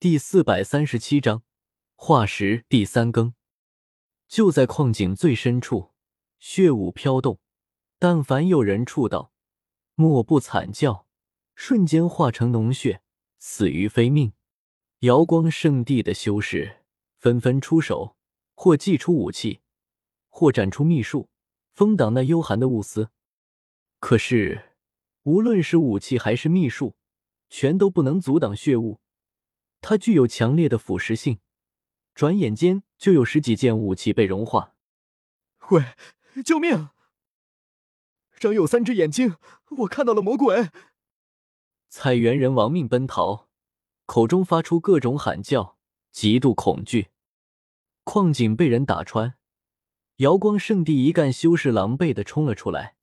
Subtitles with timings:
[0.00, 1.42] 第四百三十七章
[1.96, 3.34] 化石第三更。
[4.28, 5.90] 就在矿井最深处，
[6.38, 7.40] 血雾飘动，
[7.98, 9.32] 但凡有人触到，
[9.96, 11.08] 莫不惨叫，
[11.56, 13.02] 瞬间化成脓血，
[13.40, 14.32] 死于非命。
[15.00, 16.84] 瑶光圣地的修士
[17.16, 18.16] 纷纷出手，
[18.54, 19.62] 或祭出武器，
[20.28, 21.28] 或展出秘术，
[21.72, 23.10] 封挡那幽寒的雾丝。
[23.98, 24.76] 可是，
[25.24, 26.94] 无论是武器还是秘术，
[27.48, 29.00] 全都不能阻挡血雾。
[29.80, 31.40] 它具有强烈的腐蚀性，
[32.14, 34.74] 转眼间就有十几件武器被融化。
[35.70, 35.84] 喂，
[36.44, 36.90] 救命！
[38.38, 39.36] 张有三只眼睛，
[39.78, 40.70] 我看到了魔鬼！
[41.88, 43.48] 彩猿人亡命奔逃，
[44.06, 45.78] 口中发出各种喊叫，
[46.12, 47.08] 极度恐惧。
[48.04, 49.34] 矿井被人打穿，
[50.18, 52.94] 瑶光圣地一干修士狼狈的冲了出来，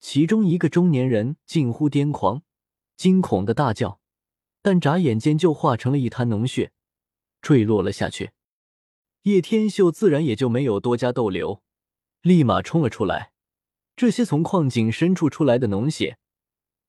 [0.00, 2.42] 其中一个中年人近乎癫狂，
[2.96, 4.01] 惊恐的大叫。
[4.62, 6.72] 但眨眼间就化成了一滩脓血，
[7.40, 8.30] 坠落了下去。
[9.22, 11.62] 叶天秀自然也就没有多加逗留，
[12.22, 13.32] 立马冲了出来。
[13.94, 16.18] 这些从矿井深处出来的脓血，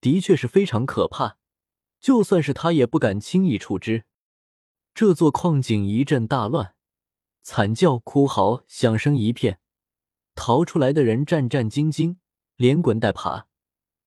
[0.00, 1.36] 的确是非常可怕，
[2.00, 4.04] 就算是他也不敢轻易触之。
[4.94, 6.74] 这座矿井一阵大乱，
[7.42, 9.58] 惨叫、哭嚎响声一片，
[10.34, 12.16] 逃出来的人战战兢兢，
[12.56, 13.48] 连滚带爬，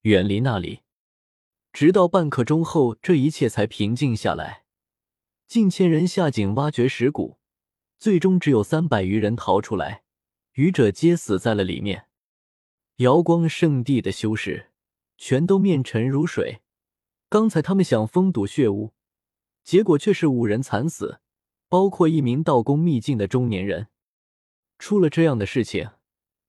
[0.01, 0.84] 远离那里。
[1.75, 4.63] 直到半刻钟后，这一切才平静下来。
[5.45, 7.37] 近千人下井挖掘石骨，
[7.99, 10.03] 最终只有三百余人逃出来，
[10.53, 12.05] 余者皆死在了里面。
[12.99, 14.71] 瑶光圣地的修士
[15.17, 16.61] 全都面沉如水。
[17.27, 18.93] 刚才他们想封堵血雾，
[19.65, 21.19] 结果却是五人惨死，
[21.67, 23.89] 包括一名道宫秘境的中年人。
[24.79, 25.89] 出了这样的事情，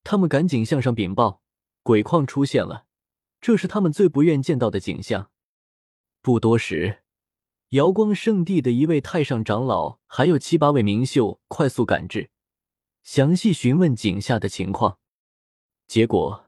[0.04, 1.42] 他们赶紧向上禀报，
[1.82, 2.85] 鬼矿出现了。
[3.46, 5.30] 这是他们最不愿见到的景象。
[6.20, 7.04] 不多时，
[7.68, 12.28] 瑶光圣地的一位太上长老还有七八位名秀快速赶至，
[13.04, 14.98] 详细询问井下的情况。
[15.86, 16.46] 结果，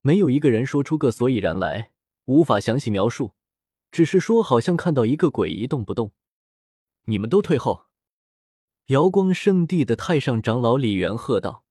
[0.00, 1.92] 没有一个人说出个所以然来，
[2.24, 3.34] 无法详细描述，
[3.92, 6.10] 只是说好像看到一个鬼一动不动。
[7.04, 7.84] 你们都退后！
[8.86, 11.62] 瑶光圣地的太上长老李元喝道。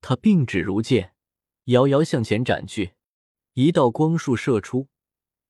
[0.00, 1.16] 他并指如剑，
[1.64, 2.92] 遥遥向前斩去。
[3.54, 4.88] 一道光束射出，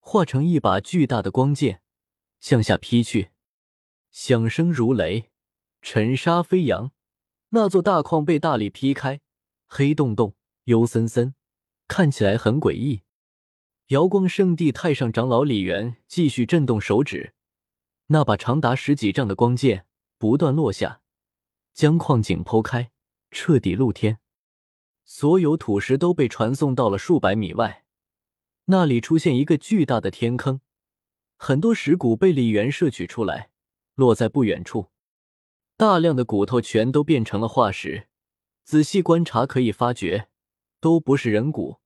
[0.00, 1.82] 化成一把巨大的光剑，
[2.40, 3.30] 向下劈去，
[4.10, 5.30] 响声如雷，
[5.80, 6.90] 尘沙飞扬。
[7.50, 9.20] 那座大矿被大力劈开，
[9.68, 11.34] 黑洞洞、幽森森，
[11.86, 13.02] 看起来很诡异。
[13.88, 17.34] 瑶光圣地太上长老李元继续震动手指，
[18.06, 19.86] 那把长达十几丈的光剑
[20.18, 21.02] 不断落下，
[21.72, 22.90] 将矿井剖开，
[23.30, 24.18] 彻底露天。
[25.04, 27.81] 所有土石都被传送到了数百米外。
[28.72, 30.62] 那里出现一个巨大的天坑，
[31.36, 33.50] 很多石骨被李元摄取出来，
[33.96, 34.88] 落在不远处。
[35.76, 38.08] 大量的骨头全都变成了化石，
[38.64, 40.28] 仔细观察可以发觉，
[40.80, 41.80] 都不是人骨。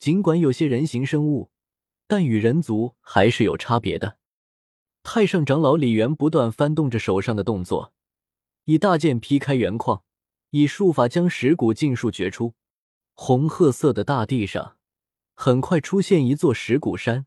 [0.00, 1.52] 尽管有些人形生物，
[2.08, 4.18] 但与人族还是有差别的。
[5.04, 7.92] 太上长老李元不断翻动着手上的动作，
[8.64, 10.02] 以大剑劈开原矿，
[10.50, 12.54] 以术法将石骨尽数掘出。
[13.14, 14.77] 红褐色的大地上。
[15.40, 17.24] 很快出现一座石骨山，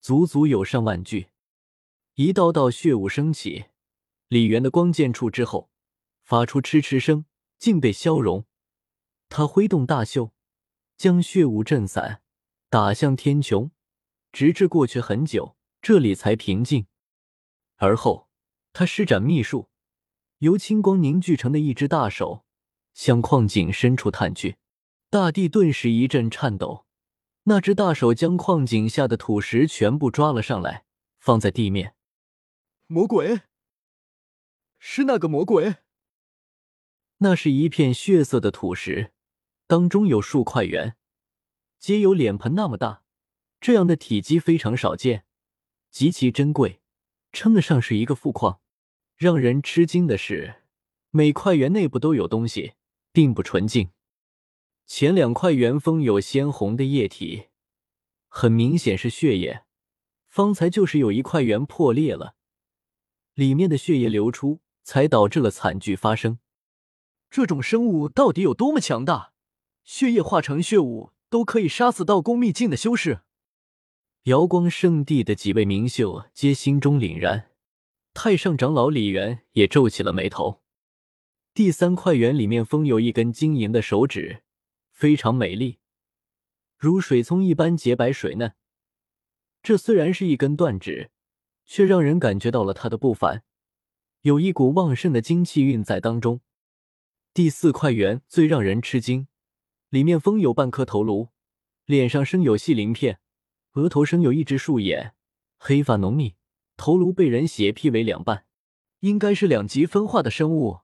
[0.00, 1.30] 足足有上万具，
[2.14, 3.64] 一道道血雾升起。
[4.28, 5.68] 李元的光剑触之后，
[6.22, 7.24] 发出嗤嗤声，
[7.58, 8.46] 竟被消融。
[9.28, 10.32] 他挥动大袖，
[10.96, 12.22] 将血雾震散，
[12.70, 13.70] 打向天穹，
[14.30, 16.86] 直至过去很久，这里才平静。
[17.78, 18.28] 而后，
[18.72, 19.68] 他施展秘术，
[20.38, 22.44] 由青光凝聚成的一只大手，
[22.94, 24.58] 向矿井深处探去。
[25.10, 26.86] 大地顿时一阵颤抖。
[27.44, 30.84] 那只大手将矿井下的土石全部抓了上来，
[31.18, 31.94] 放在地面。
[32.86, 33.40] 魔鬼，
[34.78, 35.76] 是那个魔鬼。
[37.18, 39.12] 那是一片血色的土石，
[39.66, 40.96] 当中有数块圆，
[41.78, 43.02] 皆有脸盆那么大。
[43.60, 45.24] 这样的体积非常少见，
[45.90, 46.80] 极其珍贵，
[47.32, 48.60] 称得上是一个富矿。
[49.16, 50.62] 让人吃惊的是，
[51.10, 52.74] 每块圆内部都有东西，
[53.12, 53.90] 并不纯净。
[54.86, 57.46] 前两块圆封有鲜红的液体，
[58.28, 59.64] 很明显是血液。
[60.28, 62.36] 方才就是有一块圆破裂了，
[63.34, 66.38] 里面的血液流出，才导致了惨剧发生。
[67.28, 69.34] 这种生物到底有多么强大？
[69.84, 73.20] 血液化成血雾都可以杀死道宫秘境的修士。
[74.24, 77.50] 瑶光圣地的几位名秀皆心中凛然，
[78.14, 80.62] 太上长老李元也皱起了眉头。
[81.52, 84.44] 第三块圆里面封有一根晶莹的手指。
[85.02, 85.80] 非常美丽，
[86.78, 88.54] 如水葱一般洁白水嫩。
[89.60, 91.10] 这虽然是一根断指，
[91.66, 93.42] 却让人感觉到了它的不凡，
[94.20, 96.40] 有一股旺盛的精气运在当中。
[97.34, 99.26] 第四块圆最让人吃惊，
[99.88, 101.30] 里面封有半颗头颅，
[101.84, 103.18] 脸上生有细鳞片，
[103.72, 105.16] 额头生有一只树眼，
[105.58, 106.36] 黑发浓密，
[106.76, 108.46] 头颅被人斜劈为两半，
[109.00, 110.81] 应该是两极分化的生物。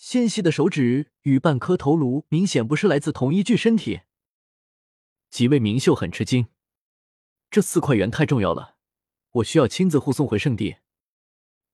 [0.00, 4.02] 纤细的手指与半颗头颅明显不是来自同一具身体。
[5.28, 6.46] 几位明秀很吃惊，
[7.50, 8.76] 这四块元太重要了，
[9.32, 10.76] 我需要亲自护送回圣地。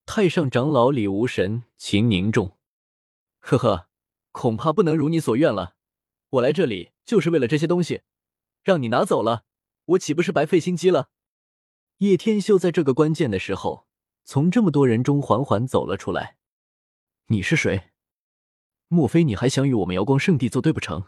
[0.07, 2.57] 太上长老李无神情凝重，
[3.41, 3.91] 呵呵，
[4.33, 5.77] 恐怕不能如你所愿了。
[6.31, 8.01] 我来这里就是为了这些东西，
[8.63, 9.45] 让你拿走了，
[9.85, 11.11] 我岂不是白费心机了？
[11.99, 13.87] 叶天秀在这个关键的时候，
[14.25, 16.39] 从这么多人中缓缓走了出来。
[17.27, 17.91] 你是谁？
[18.89, 21.05] 莫非你还想与我们瑶光圣地作对不成？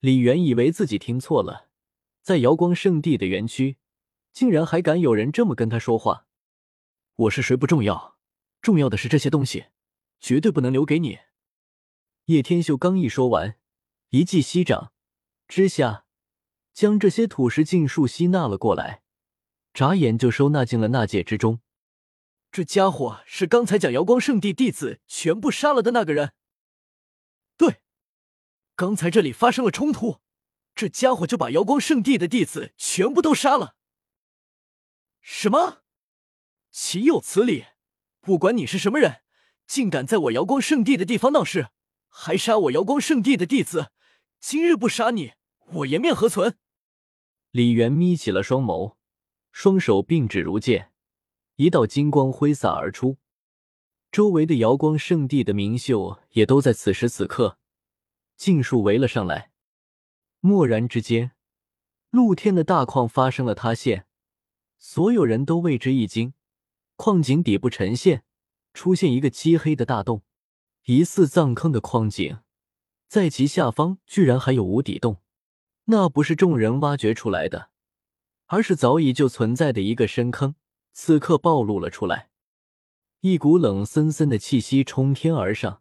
[0.00, 1.68] 李元以为自己听错了，
[2.20, 3.78] 在瑶光圣地的园区，
[4.32, 6.26] 竟然还敢有人这么跟他说话。
[7.16, 8.18] 我是谁不重要，
[8.60, 9.66] 重要的是这些东西，
[10.20, 11.20] 绝对不能留给你。
[12.26, 13.56] 叶天秀刚一说完，
[14.10, 14.92] 一记吸掌
[15.46, 16.04] 之下，
[16.72, 19.02] 将这些土石尽数吸纳了过来，
[19.72, 21.60] 眨眼就收纳进了纳戒之中。
[22.50, 26.32] 这家伙是刚才将瑶光圣地弟子全部杀了的那个人。
[27.56, 27.80] 对，
[28.74, 30.20] 刚才这里发生了冲突，
[30.74, 33.76] 这家伙就把瑶光圣地的弟子全部都杀了。
[35.20, 35.82] 什么？
[36.70, 37.66] 岂有此理！
[38.20, 39.22] 不管你是什么人，
[39.66, 41.68] 竟敢在我瑶光圣地的地方闹事，
[42.08, 43.92] 还杀我瑶光圣地的弟子，
[44.40, 45.34] 今日不杀你，
[45.66, 46.58] 我颜面何存？
[47.52, 48.96] 李元眯起了双眸，
[49.52, 50.92] 双手并指如剑，
[51.54, 53.18] 一道金光挥洒而出。
[54.14, 57.58] 周围的瑶光圣地的明秀也都在此时此刻
[58.36, 59.50] 尽数围了上来。
[60.42, 61.32] 蓦然之间，
[62.10, 64.06] 露天的大矿发生了塌陷，
[64.78, 66.32] 所有人都为之一惊。
[66.94, 68.22] 矿井底部沉陷，
[68.72, 70.22] 出现一个漆黑的大洞，
[70.84, 72.38] 疑似藏坑的矿井，
[73.08, 75.16] 在其下方居然还有无底洞。
[75.86, 77.70] 那不是众人挖掘出来的，
[78.46, 80.54] 而是早已就存在的一个深坑，
[80.92, 82.30] 此刻暴露了出来。
[83.26, 85.80] 一股冷森森的气息冲天而上，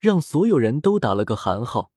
[0.00, 1.92] 让所有人都打了个寒号。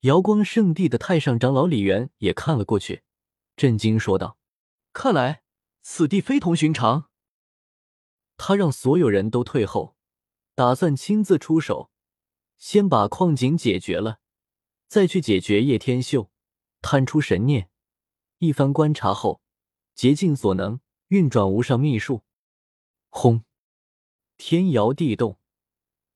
[0.00, 3.02] 瑶光圣地的太上长老李元也看了过去，
[3.54, 4.38] 震惊说道
[4.94, 5.42] ：“看来
[5.82, 7.10] 此地非同寻常。”
[8.38, 9.94] 他让所有人都退后，
[10.54, 11.90] 打算亲自出手，
[12.56, 14.20] 先把矿井解决了，
[14.88, 16.30] 再去解决叶天秀。
[16.80, 17.68] 探出神念，
[18.38, 19.42] 一番观察后，
[19.94, 22.22] 竭尽所能运转无上秘术，
[23.10, 23.44] 轰！
[24.48, 25.40] 天摇地动，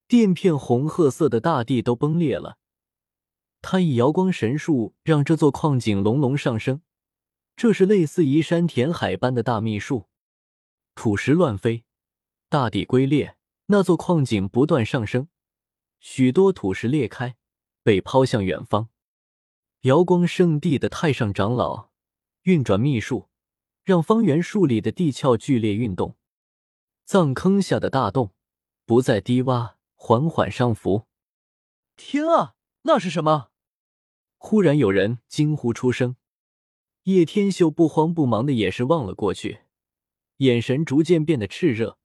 [0.07, 2.59] 垫片红褐色的大地都崩裂了。
[3.61, 6.81] 他以瑶光神术让这座矿井隆隆上升，
[7.57, 10.07] 这是类似移山填海般的大秘术。
[10.95, 11.83] 土石乱飞，
[12.49, 13.37] 大地龟裂，
[13.67, 15.27] 那座矿井不断上升，
[15.99, 17.35] 许多土石裂开，
[17.83, 18.91] 被抛向远方。
[19.81, 21.91] 瑶光圣地的太上长老
[22.43, 23.29] 运转秘术，
[23.83, 26.17] 让方圆数里的地壳剧烈运动。
[27.11, 28.31] 葬坑下的大洞
[28.87, 31.09] 不再低洼，缓缓上浮。
[31.97, 33.49] 天啊，那是什么？
[34.37, 36.15] 忽然有人惊呼出声。
[37.03, 39.63] 叶天秀不慌不忙的也是望了过去，
[40.37, 41.99] 眼神逐渐变得炽热，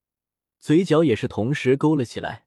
[0.59, 2.44] 嘴角也是同时勾了起来。